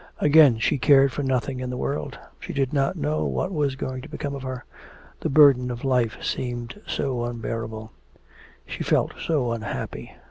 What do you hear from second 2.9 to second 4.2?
know what was going to